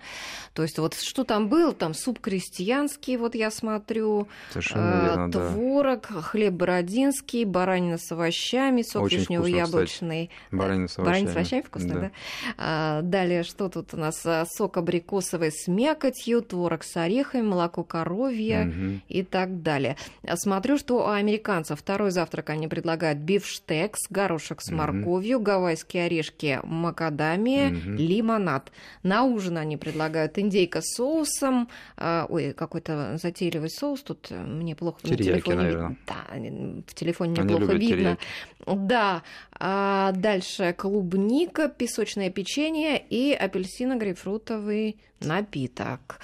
[0.53, 6.21] То есть вот что там было, там суп крестьянский, вот я смотрю, верно, творог, да.
[6.21, 10.31] хлеб бородинский, баранина с овощами, сок Очень вишнево-яблочный.
[10.51, 11.05] Баранина с овощами.
[11.05, 11.99] Баранина с овощами вкусно, да.
[11.99, 12.11] да?
[12.57, 14.25] А, далее, что тут у нас?
[14.25, 19.01] А, сок абрикосовый с мякотью, творог с орехами, молоко коровье угу.
[19.07, 19.97] и так далее.
[20.35, 25.45] Смотрю, что у американцев второй завтрак они предлагают бифштекс, горошек с морковью, угу.
[25.45, 27.91] гавайские орешки, макадамия, угу.
[27.91, 28.71] лимонад.
[29.03, 31.69] На ужин они предлагают индейка с соусом.
[31.97, 34.01] А, ой, какой-то затейливый соус.
[34.03, 35.55] Тут э, мне плохо терияки, в телефоне.
[35.55, 35.97] Наверное.
[36.07, 37.88] Да, в телефоне мне плохо видно.
[37.88, 38.19] Терияки.
[38.65, 39.23] Да.
[39.51, 44.88] А дальше клубника, песочное печенье и апельсино-грейпфрутовый
[45.19, 46.19] напиток.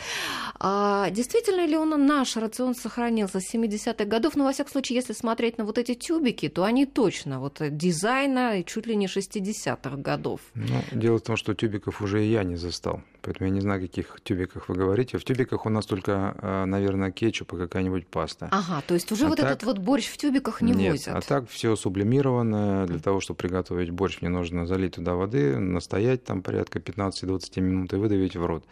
[0.60, 4.36] А, действительно ли он наш рацион сохранился с 70-х годов?
[4.36, 8.64] Ну, во всяком случае, если смотреть на вот эти тюбики, то они точно вот дизайна
[8.64, 10.42] чуть ли не 60-х годов.
[10.54, 13.02] Ну, дело в том, что тюбиков уже и я не застал.
[13.26, 15.18] Поэтому я не знаю, о каких тюбиках вы говорите.
[15.18, 18.50] В тюбиках у нас только, а, наверное, кетчуп и какая-нибудь паста.
[18.52, 19.50] Ага, то есть уже а вот так...
[19.50, 21.16] этот вот борщ в тюбиках не Нет, возят?
[21.16, 22.86] а так все сублимировано.
[22.86, 27.94] Для того, чтобы приготовить борщ, мне нужно залить туда воды, настоять там порядка 15-20 минут
[27.94, 28.64] и выдавить в рот.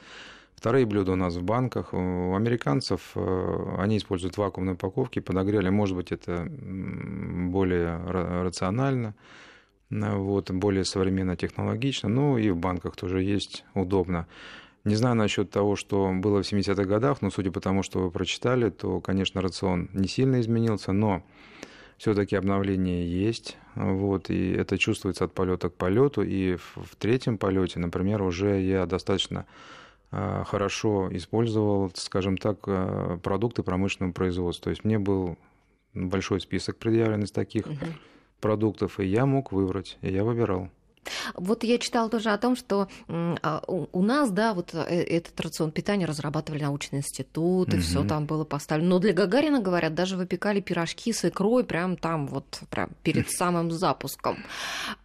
[0.55, 1.91] Вторые блюда у нас в банках.
[1.91, 5.69] У американцев э, они используют вакуумные упаковки, подогрели.
[5.69, 9.13] Может быть, это более рационально, э,
[9.89, 12.09] вот, более современно, технологично.
[12.09, 14.27] Ну и в банках тоже есть удобно.
[14.83, 18.11] Не знаю насчет того, что было в 70-х годах, но судя по тому, что вы
[18.11, 21.23] прочитали, то, конечно, рацион не сильно изменился, но
[21.97, 26.21] все-таки обновление есть, вот, и это чувствуется от полета к полету.
[26.21, 29.45] И в, в третьем полете, например, уже я достаточно
[30.15, 34.65] Э, хорошо использовал, скажем так, э, продукты промышленного производства.
[34.65, 35.39] То есть мне был
[35.95, 37.77] большой список предъявлен из таких угу.
[38.43, 40.67] Продуктов, и я мог выбрать, и я выбирал.
[41.35, 45.71] Вот я читала тоже о том, что а, у нас, да, вот э, этот рацион
[45.71, 47.83] питания разрабатывали научный институт, и угу.
[47.83, 48.89] все там было поставлено.
[48.89, 53.71] Но для Гагарина, говорят, даже выпекали пирожки с икрой прям там вот, прям перед самым
[53.71, 54.37] запуском.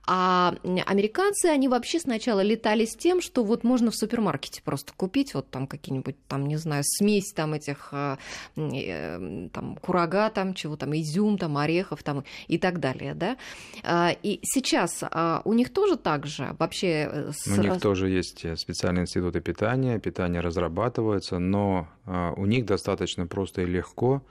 [0.07, 0.55] А
[0.87, 5.51] американцы, они вообще сначала летали с тем, что вот можно в супермаркете просто купить вот
[5.51, 8.19] там какие-нибудь, там, не знаю, смесь там этих, а,
[8.57, 13.37] э, там, курага, там, чего там, изюм, там, орехов, там, и так далее, да.
[13.83, 15.03] А, и сейчас
[15.45, 16.55] у них тоже так же?
[16.59, 17.09] Вообще...
[17.11, 17.47] Э, с...
[17.47, 21.89] У них тоже есть э, специальные институты питания, питание разрабатывается, но
[22.37, 24.23] у них достаточно просто и легко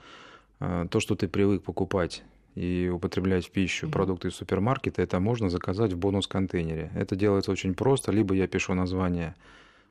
[0.59, 2.23] то, что ты привык покупать
[2.55, 3.91] и употреблять в пищу mm-hmm.
[3.91, 6.91] продукты из супермаркета, это можно заказать в бонус-контейнере.
[6.95, 8.11] Это делается очень просто.
[8.11, 9.35] Либо я пишу название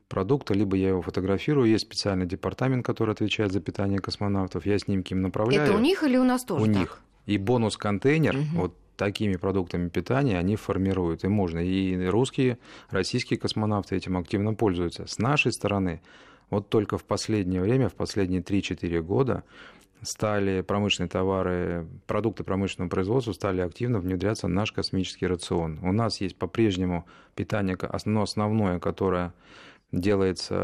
[0.09, 1.69] продукта, либо я его фотографирую.
[1.69, 4.65] Есть специальный департамент, который отвечает за питание космонавтов.
[4.65, 5.63] Я снимки им направляю.
[5.63, 6.63] Это у них или у нас тоже?
[6.63, 6.75] У так?
[6.75, 6.99] них.
[7.25, 8.45] И бонус-контейнер, угу.
[8.53, 11.23] вот такими продуктами питания они формируют.
[11.23, 11.59] И можно.
[11.59, 12.57] И русские,
[12.89, 15.07] российские космонавты этим активно пользуются.
[15.07, 16.01] С нашей стороны,
[16.49, 19.43] вот только в последнее время, в последние 3-4 года,
[20.01, 25.79] стали промышленные товары, продукты промышленного производства стали активно внедряться в наш космический рацион.
[25.81, 27.05] У нас есть по-прежнему
[27.35, 29.33] питание, но основное, которое
[29.91, 30.55] делается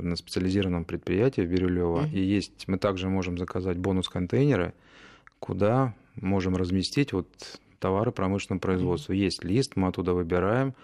[0.00, 2.00] на специализированном предприятии в Бирюлево.
[2.00, 2.12] Mm-hmm.
[2.12, 4.72] И есть, мы также можем заказать бонус-контейнеры,
[5.38, 7.28] куда можем разместить вот
[7.82, 9.12] товары промышленного производства.
[9.12, 10.74] Есть лист, мы оттуда выбираем.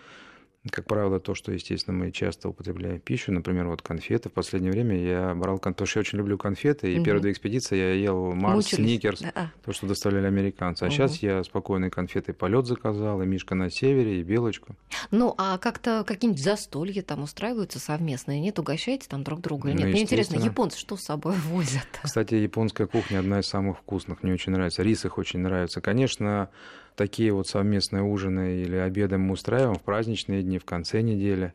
[0.71, 4.29] Как правило, то, что, естественно, мы часто употребляем пищу, например, вот конфеты.
[4.29, 7.05] В последнее время я брал конфеты, потому что я очень люблю конфеты, и угу.
[7.05, 9.53] первые две экспедиции я ел Марс, Сникерс, да.
[9.65, 10.83] то, что доставляли американцы.
[10.83, 10.93] А угу.
[10.93, 14.75] сейчас я спокойно конфеты полет заказал, и Мишка на севере, и Белочку.
[15.11, 18.41] Ну, а как-то какие-нибудь застолья там устраиваются совместные?
[18.41, 19.87] Нет, угощаете там друг друга или нет?
[19.87, 21.87] Ну, Мне интересно, японцы что с собой возят?
[22.03, 24.83] Кстати, японская кухня одна из самых вкусных, мне очень нравится.
[24.83, 25.81] Рис их очень нравится.
[25.81, 26.51] Конечно,
[26.99, 31.55] такие вот совместные ужины или обеды мы устраиваем в праздничные дни, в конце недели.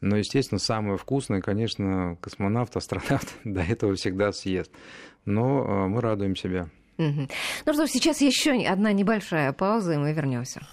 [0.00, 4.72] Но, естественно, самое вкусное, конечно, космонавт, астронавт до этого всегда съест.
[5.24, 6.68] Но э, мы радуем себя.
[6.96, 7.28] Угу.
[7.66, 10.66] Ну что ж, сейчас еще одна небольшая пауза, и мы вернемся.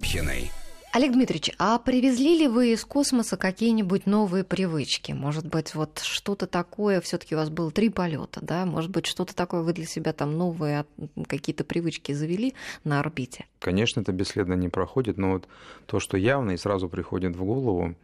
[0.00, 0.50] Пьяный.
[0.90, 5.12] Олег Дмитриевич, а привезли ли вы из космоса какие-нибудь новые привычки?
[5.12, 8.64] Может быть, вот что-то такое, все-таки у вас было три полета, да?
[8.64, 10.86] Может быть, что-то такое вы для себя там новые
[11.26, 13.44] какие-то привычки завели на орбите?
[13.58, 15.46] Конечно, это бесследно не проходит, но вот
[15.84, 17.94] то, что явно и сразу приходит в голову,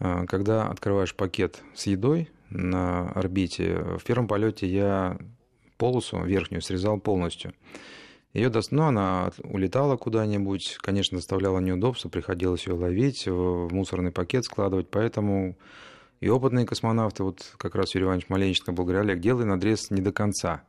[0.00, 5.18] э, когда открываешь пакет с едой на орбите, в первом полете я
[5.76, 7.52] полосу верхнюю срезал полностью.
[8.32, 8.72] Ее дост...
[8.72, 15.56] ну, она улетала куда-нибудь, конечно, доставляла неудобства, приходилось ее ловить, в мусорный пакет складывать, поэтому
[16.20, 20.00] и опытные космонавты, вот как раз Юрий Иванович Маленченко был говорил, Олег, делай надрез не
[20.00, 20.62] до конца.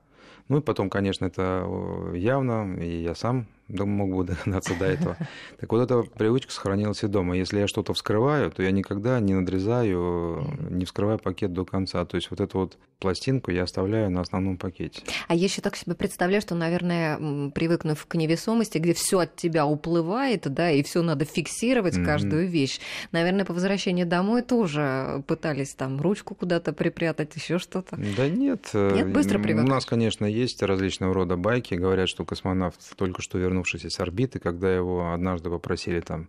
[0.50, 1.66] Ну и потом, конечно, это
[2.14, 5.18] явно, и я сам мог бы догадаться до этого.
[5.60, 7.36] Так вот эта привычка сохранилась и дома.
[7.36, 12.06] Если я что-то вскрываю, то я никогда не надрезаю, не вскрываю пакет до конца.
[12.06, 15.02] То есть вот эту вот пластинку я оставляю на основном пакете.
[15.28, 19.66] А я еще так себе представляю, что, наверное, привыкнув к невесомости, где все от тебя
[19.66, 22.06] уплывает, да, и все надо фиксировать, mm-hmm.
[22.06, 22.80] каждую вещь.
[23.12, 27.98] Наверное, по возвращении домой тоже пытались там ручку куда-то припрятать, еще что-то.
[28.18, 28.70] Да нет.
[28.74, 29.70] Нет, быстро привыкаешь.
[29.70, 31.74] У нас, конечно, есть различного рода байки.
[31.74, 36.28] Говорят, что космонавт только что вернулся вернувшийся с орбиты, когда его однажды попросили там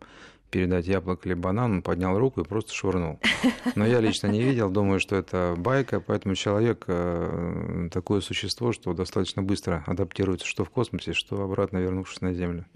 [0.55, 3.19] передать яблоко или банан, он поднял руку и просто швырнул.
[3.75, 8.95] Но я лично не видел, думаю, что это байка, поэтому человек э, такое существо, что
[8.95, 12.67] достаточно быстро адаптируется что в космосе, что обратно вернувшись на Землю.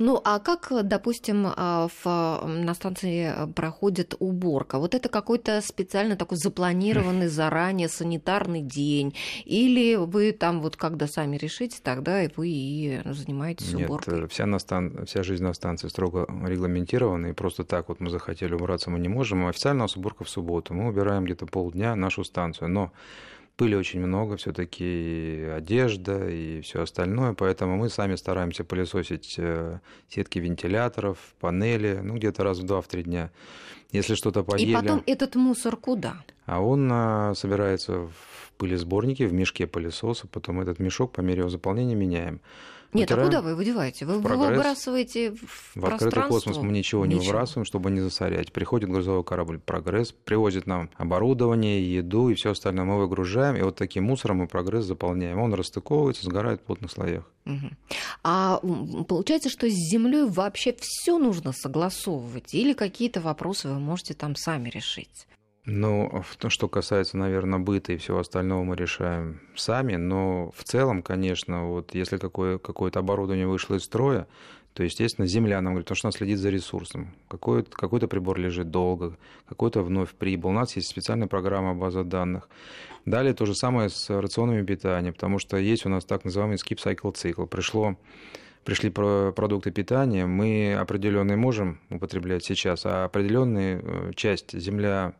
[0.00, 4.78] Ну, а как, допустим, а, в, на станции проходит уборка?
[4.78, 9.14] Вот это какой-то специально такой запланированный заранее санитарный день?
[9.44, 14.26] Или вы там вот когда сами решите, тогда и вы и занимаетесь Нет, уборкой?
[14.26, 15.06] Вся, на стан...
[15.06, 18.98] вся жизнь на станции строго регламентирована запланированы, и просто так вот мы захотели убраться, мы
[18.98, 19.46] не можем.
[19.46, 20.74] Официально у нас уборка в субботу.
[20.74, 22.68] Мы убираем где-то полдня нашу станцию.
[22.68, 22.90] Но
[23.56, 30.40] пыли очень много, все-таки одежда и все остальное, поэтому мы сами стараемся пылесосить э, сетки
[30.40, 33.30] вентиляторов, панели, ну где-то раз в два, в три дня.
[33.92, 34.70] Если что-то поели.
[34.70, 36.14] И потом этот мусор куда?
[36.46, 41.50] А он а, собирается в пылесборнике, в мешке пылесоса, потом этот мешок по мере его
[41.50, 42.40] заполнения меняем.
[42.92, 44.04] Нет, а куда вы его деваете?
[44.04, 48.52] Вы его выбрасываете в, в открытый космос мы ничего, ничего не выбрасываем, чтобы не засорять.
[48.52, 52.84] Приходит грузовой корабль «Прогресс», привозит нам оборудование, еду и все остальное.
[52.84, 55.38] Мы выгружаем, и вот таким мусором мы «Прогресс» заполняем.
[55.38, 57.24] Он расстыковывается, сгорает в плотных слоях.
[57.46, 57.70] Угу.
[58.24, 58.60] А
[59.08, 62.54] получается, что с Землей вообще все нужно согласовывать?
[62.54, 65.26] Или какие-то вопросы вы можете там сами решить?
[65.64, 69.94] Ну, то, что касается, наверное, быта и всего остального, мы решаем сами.
[69.94, 74.26] Но в целом, конечно, вот если какое- какое-то оборудование вышло из строя,
[74.74, 77.14] то, естественно, Земля нам говорит, потому что она следит за ресурсом.
[77.28, 79.16] Какой-то, какой-то прибор лежит долго,
[79.48, 80.50] какой-то вновь прибыл.
[80.50, 82.48] У нас есть специальная программа база данных.
[83.04, 86.78] Далее то же самое с рационами питания, потому что есть у нас так называемый skip
[86.78, 87.44] cycle цикл.
[87.46, 87.96] Пришло
[88.64, 95.14] пришли продукты питания, мы определенные можем употреблять сейчас, а определенные э, часть земля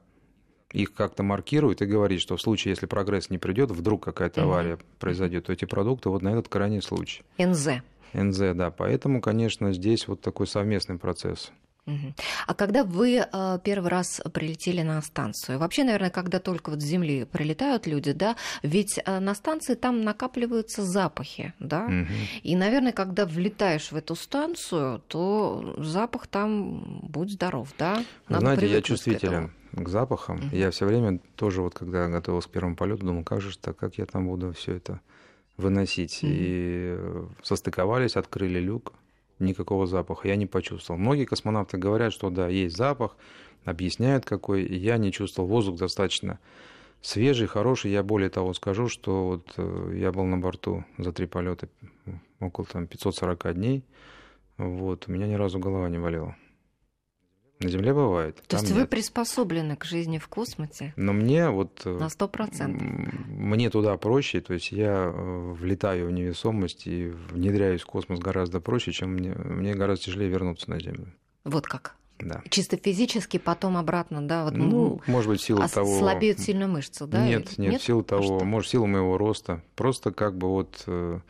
[0.72, 4.74] их как-то маркирует и говорит, что в случае, если прогресс не придет, вдруг какая-то авария
[4.74, 4.82] угу.
[4.98, 7.22] произойдет, то эти продукты вот на этот крайний случай.
[7.38, 7.82] НЗ.
[8.12, 8.70] НЗ, да.
[8.70, 11.52] Поэтому, конечно, здесь вот такой совместный процесс.
[12.46, 16.84] А когда вы э, первый раз прилетели на станцию, вообще, наверное, когда только вот с
[16.84, 22.06] Земли прилетают люди, да, ведь э, на станции там накапливаются запахи, да, угу.
[22.44, 28.04] и, наверное, когда влетаешь в эту станцию, то запах там будь здоров, да.
[28.28, 30.38] Надо Знаете, я чувствителен к, запахам.
[30.38, 30.56] Угу.
[30.56, 33.98] Я все время тоже вот, когда готовился к первому полету, думал, как же так, как
[33.98, 35.00] я там буду все это
[35.56, 36.20] выносить.
[36.22, 36.30] Угу.
[36.32, 36.98] И
[37.42, 38.92] состыковались, открыли люк
[39.42, 40.98] никакого запаха я не почувствовал.
[40.98, 43.16] Многие космонавты говорят, что да, есть запах,
[43.64, 44.64] объясняют какой.
[44.66, 46.38] Я не чувствовал воздух достаточно
[47.02, 47.90] свежий, хороший.
[47.90, 51.68] Я более того скажу, что вот э, я был на борту за три полета
[52.40, 53.84] около там, 540 дней.
[54.56, 56.36] Вот, у меня ни разу голова не болела.
[57.62, 58.42] На Земле бывает.
[58.46, 58.78] То есть нет.
[58.78, 60.92] вы приспособлены к жизни в космосе?
[60.96, 61.82] Но мне вот...
[61.84, 62.86] Э, На сто процентов.
[63.28, 68.60] Мне туда проще, то есть я э, влетаю в невесомость и внедряюсь в космос гораздо
[68.60, 71.12] проще, чем мне, мне гораздо тяжелее вернуться на Землю.
[71.44, 71.96] Вот как?
[72.18, 72.42] Да.
[72.48, 74.44] Чисто физически, потом обратно, да?
[74.44, 75.98] Вот, ну, может быть, в силу того...
[75.98, 77.26] Слабеют сильно мышцы, да?
[77.26, 77.80] Нет, нет, нет?
[77.80, 79.62] в силу а того, а может, в силу моего роста.
[79.74, 81.20] Просто как бы вот э,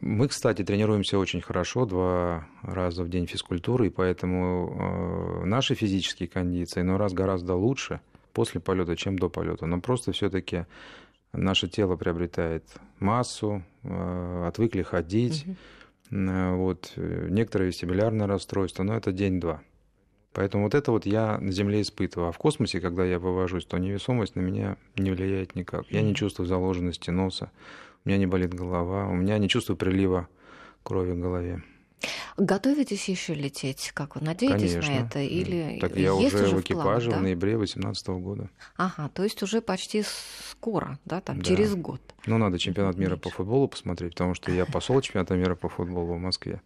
[0.00, 6.28] мы, кстати, тренируемся очень хорошо, два раза в день физкультуры, и поэтому э, наши физические
[6.28, 8.00] кондиции, но раз гораздо лучше
[8.32, 9.66] после полета, чем до полета.
[9.66, 10.66] Но просто все-таки
[11.32, 12.64] наше тело приобретает
[12.98, 16.56] массу, э, отвыкли ходить, угу.
[16.56, 19.62] вот, некоторые вестибулярные расстройства, но это день-два.
[20.32, 22.28] Поэтому вот это вот я на Земле испытываю.
[22.28, 25.90] А в космосе, когда я вывожусь, то невесомость на меня не влияет никак.
[25.90, 27.50] Я не чувствую заложенности носа
[28.04, 30.28] у меня не болит голова, у меня не чувствую прилива
[30.82, 31.62] крови в голове.
[32.36, 33.90] Готовитесь еще лететь?
[33.92, 34.94] Как вы надеетесь Конечно.
[34.94, 35.18] на это?
[35.20, 37.18] Или так я есть уже, уже в экипаже в, планах, да?
[37.18, 38.50] в ноябре 2018 года.
[38.76, 40.02] Ага, то есть уже почти
[40.50, 41.44] скоро, да, там да.
[41.44, 42.00] через год.
[42.26, 46.14] Ну, надо чемпионат мира по футболу посмотреть, потому что я посол чемпионата мира по футболу
[46.14, 46.62] в Москве.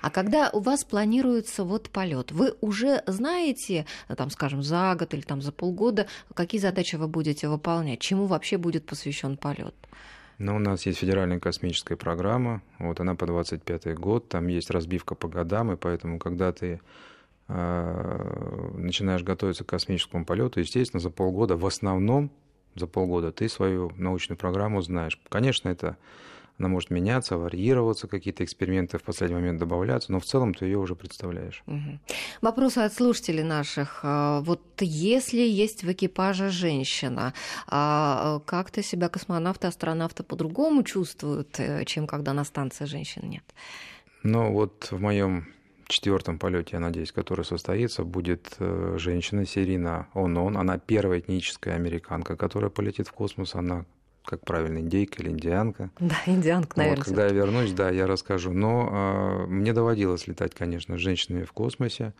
[0.00, 3.84] А когда у вас планируется вот полет, вы уже знаете,
[4.16, 8.56] там, скажем, за год или там за полгода, какие задачи вы будете выполнять, чему вообще
[8.56, 9.74] будет посвящен полет?
[10.38, 15.14] Ну, у нас есть федеральная космическая программа, вот она по 25 год, там есть разбивка
[15.14, 16.80] по годам, и поэтому, когда ты
[17.48, 22.30] э, начинаешь готовиться к космическому полету, естественно, за полгода, в основном
[22.74, 25.20] за полгода ты свою научную программу знаешь.
[25.28, 25.96] Конечно, это
[26.58, 30.78] она может меняться, варьироваться, какие-то эксперименты в последний момент добавляться, но в целом ты ее
[30.78, 31.62] уже представляешь.
[31.66, 31.98] Угу.
[32.42, 34.00] Вопросы от слушателей наших.
[34.02, 37.34] А, вот если есть в экипаже женщина,
[37.66, 43.44] а, как-то себя космонавты, астронавты по-другому чувствуют, э, чем когда на станции женщин нет?
[44.22, 45.46] Ну вот в моем
[45.88, 50.56] четвертом полете, я надеюсь, который состоится, будет э, женщина Сирина Онон.
[50.56, 53.54] Она первая этническая американка, которая полетит в космос.
[53.54, 53.84] Она
[54.24, 55.90] как правильно, индейка или индианка.
[56.00, 56.98] Да, индианка, наверное.
[56.98, 58.52] Вот, когда я вернусь, да, я расскажу.
[58.52, 62.14] Но э, мне доводилось летать, конечно, с женщинами в космосе.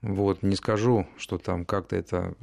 [0.00, 2.34] Вот, не скажу, что там как-то это...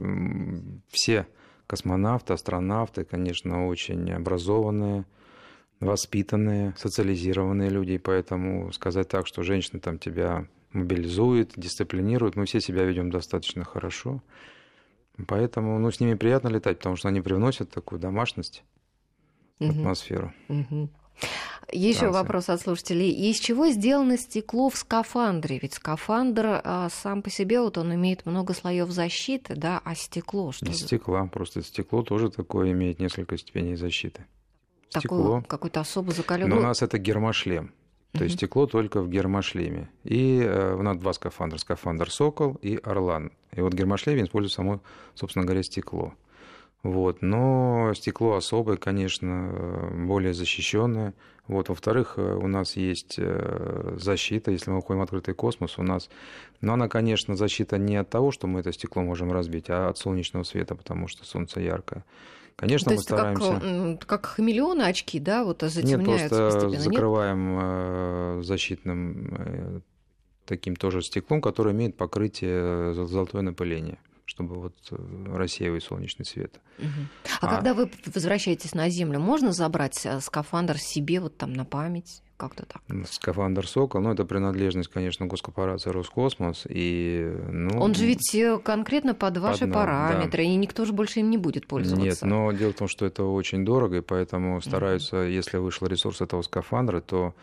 [0.90, 1.28] Все
[1.68, 5.06] космонавты, астронавты, конечно, очень образованные,
[5.80, 12.84] воспитанные, социализированные люди, поэтому сказать так, что женщины там тебя мобилизуют, дисциплинируют, мы все себя
[12.84, 14.22] ведем достаточно хорошо.
[15.28, 18.64] Поэтому ну, с ними приятно летать, потому что они привносят такую домашность
[19.60, 19.70] угу.
[19.70, 20.34] атмосферу.
[20.50, 20.90] Угу.
[21.72, 23.10] Еще вопрос от слушателей.
[23.10, 25.60] Из чего сделано стекло в скафандре?
[25.62, 30.52] Ведь скафандр а, сам по себе, вот он имеет много слоев защиты, да, а стекло
[30.52, 30.66] что?
[30.66, 34.26] Из стекла, просто стекло тоже такое имеет несколько степеней защиты.
[34.90, 35.44] Стекло.
[35.48, 36.56] Какой-то особо закаленный.
[36.56, 37.74] Но у нас это гермошлем.
[38.18, 39.90] То есть стекло только в гермошлеме.
[40.04, 41.58] И э, у нас два скафандра.
[41.58, 43.34] Скафандр «Сокол» и «Орлан».
[43.52, 44.82] И вот гермошлем использует само,
[45.16, 46.14] собственно говоря, стекло.
[46.86, 47.24] Вот.
[47.24, 51.16] Но стекло особое, конечно, более защищенное.
[51.48, 51.70] Вот.
[51.70, 56.10] Во-вторых, э, у нас есть э, защита, если мы уходим в открытый космос, у нас...
[56.62, 59.98] Но она, конечно, защита не от того, что мы это стекло можем разбить, а от
[59.98, 62.06] солнечного света, потому что солнце яркое.
[62.56, 63.98] Конечно, То мы стараемся...
[63.98, 67.64] Как, как хамелеоны очки, да, вот затемняются Нет, просто постепенно, закрываем нет?
[67.64, 69.84] Э, защитным
[70.46, 74.96] таким тоже стеклом, которое имеет покрытие золотое напыление чтобы вот э,
[75.36, 76.60] рассеивать солнечный свет.
[76.80, 76.88] Угу.
[77.42, 81.64] А, а когда вы возвращаетесь на Землю, можно забрать э, скафандр себе вот там на
[81.64, 82.22] память?
[82.38, 82.82] Как-то так.
[83.08, 86.66] Скафандр «Сокол», ну, это принадлежность, конечно, госкорпорации «Роскосмос».
[86.68, 90.50] И, ну, Он же ведь э, конкретно под ваши под, параметры, да.
[90.50, 92.06] и никто же больше им не будет пользоваться.
[92.06, 95.26] Нет, но дело в том, что это очень дорого, и поэтому стараются, угу.
[95.28, 97.34] если вышел ресурс этого скафандра, то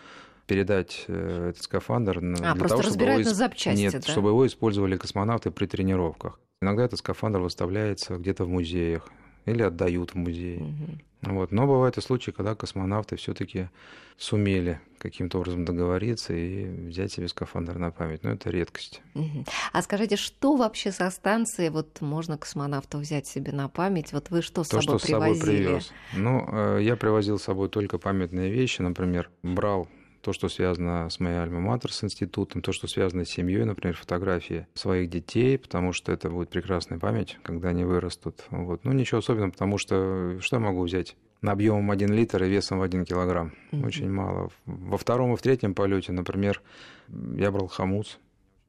[0.47, 4.01] передать этот скафандр а, для того, чтобы его, на запчасти, нет, да?
[4.13, 6.39] чтобы его использовали космонавты при тренировках.
[6.63, 9.11] Иногда этот скафандр выставляется где-то в музеях
[9.47, 10.59] или отдают в музей.
[10.59, 11.35] Угу.
[11.35, 11.53] Вот.
[11.53, 13.69] Но бывают и случаи, когда космонавты все-таки
[14.17, 18.23] сумели каким-то образом договориться и взять себе скафандр на память.
[18.23, 19.03] Но это редкость.
[19.15, 19.45] Угу.
[19.73, 24.13] А скажите, что вообще со станции вот можно космонавту взять себе на память?
[24.13, 25.35] Вот вы что с То, собой что привозили?
[25.35, 25.93] с собой привез.
[26.15, 28.83] Ну, э, я привозил с собой только памятные вещи.
[28.83, 29.89] Например, брал
[30.23, 34.67] то, что связано с моей альма-матер, с институтом, то, что связано с семьей, например, фотографии
[34.75, 38.45] своих детей, потому что это будет прекрасная память, когда они вырастут.
[38.51, 38.85] Вот.
[38.85, 41.17] Ну, ничего особенного, потому что что я могу взять?
[41.45, 43.53] объемом 1 литр и весом в 1 килограмм.
[43.73, 43.87] Mm-hmm.
[43.87, 44.51] Очень мало.
[44.65, 46.63] Во втором и в третьем полете, например,
[47.09, 48.21] я брал хомус.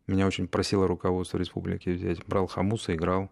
[0.08, 2.26] Меня очень просило руководство республики взять.
[2.26, 3.30] Брал хомус и играл.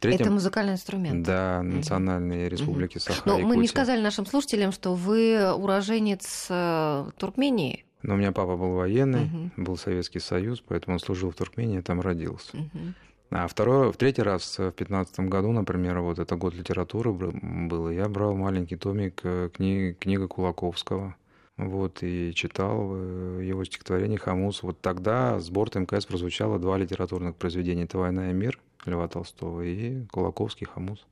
[0.00, 0.22] Третьем...
[0.22, 1.24] Это музыкальный инструмент.
[1.24, 3.14] Да, национальные республики mm-hmm.
[3.14, 7.84] Саха Но мы не сказали нашим слушателям, что вы уроженец э, Туркмении.
[8.02, 9.50] Но у меня папа был военный, uh-huh.
[9.56, 12.54] был Советский Союз, поэтому он служил в Туркмении, там родился.
[12.54, 12.92] Uh-huh.
[13.30, 18.06] А второй, в третий раз, в пятнадцатом году, например, вот это год литературы был, я
[18.08, 21.16] брал маленький томик э, кни, книга Кулаковского.
[21.56, 24.62] Вот, и читал э, его стихотворение «Хамус».
[24.62, 27.84] Вот тогда с борта МКС прозвучало два литературных произведения.
[27.84, 31.06] Это «Война и мир» Льва Толстого и Кулаковский «Хамус».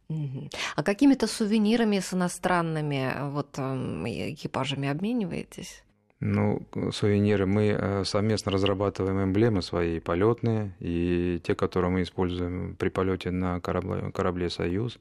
[0.76, 5.82] А какими-то сувенирами с иностранными вот, эм, экипажами обмениваетесь?
[6.20, 6.62] Ну,
[6.92, 7.46] сувениры.
[7.46, 13.60] Мы э, совместно разрабатываем эмблемы свои, полетные, и те, которые мы используем при полете на
[13.60, 14.98] корабле, корабле «Союз».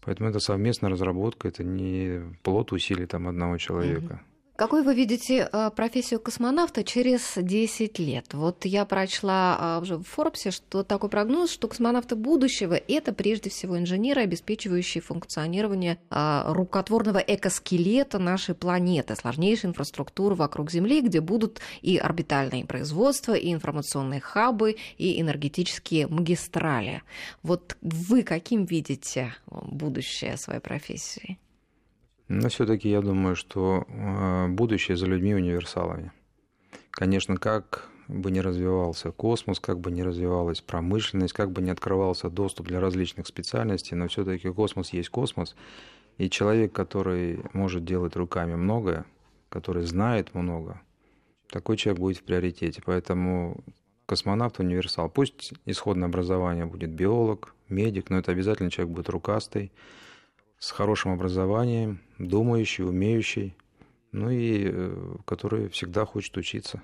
[0.00, 4.14] Поэтому это совместная разработка, это не плод усилий там одного человека.
[4.14, 4.33] Угу.
[4.56, 8.34] Какой вы видите э, профессию космонавта через 10 лет?
[8.34, 13.50] Вот я прочла а, уже в Форбсе, что такой прогноз, что космонавты будущего– это прежде
[13.50, 21.60] всего инженеры, обеспечивающие функционирование а, рукотворного экоскелета нашей планеты, сложнейшей инфраструктуры вокруг Земли, где будут
[21.82, 27.02] и орбитальные производства, и информационные хабы, и энергетические магистрали.
[27.42, 31.40] Вот вы каким видите будущее своей профессии?
[32.28, 36.12] Но все-таки я думаю, что э, будущее за людьми универсалами.
[36.90, 42.30] Конечно, как бы не развивался космос, как бы не развивалась промышленность, как бы не открывался
[42.30, 45.54] доступ для различных специальностей, но все-таки космос есть космос.
[46.18, 49.04] И человек, который может делать руками многое,
[49.48, 50.80] который знает много,
[51.50, 52.82] такой человек будет в приоритете.
[52.84, 53.64] Поэтому
[54.06, 55.08] космонавт универсал.
[55.08, 59.72] Пусть исходное образование будет биолог, медик, но это обязательно человек будет рукастый,
[60.58, 63.56] с хорошим образованием, думающий, умеющий,
[64.12, 66.82] ну и э, который всегда хочет учиться.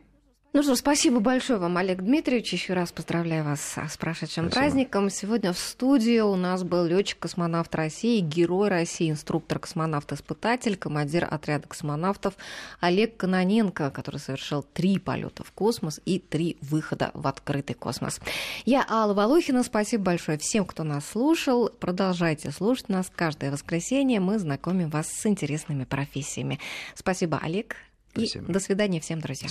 [0.52, 2.52] Ну что, спасибо большое вам, Олег Дмитриевич.
[2.54, 4.60] Еще раз поздравляю вас с прошедшим спасибо.
[4.60, 5.08] праздником.
[5.08, 12.34] Сегодня в студии у нас был летчик-космонавт России, герой России, инструктор-космонавт-испытатель, командир отряда космонавтов
[12.80, 18.18] Олег Каноненко, который совершил три полета в космос и три выхода в открытый космос.
[18.64, 19.62] Я Алла Волохина.
[19.62, 21.68] Спасибо большое всем, кто нас слушал.
[21.68, 24.18] Продолжайте слушать нас каждое воскресенье.
[24.18, 26.58] Мы знакомим вас с интересными профессиями.
[26.96, 27.76] Спасибо, Олег.
[28.12, 28.46] Спасибо.
[28.46, 29.48] И до свидания всем, друзья.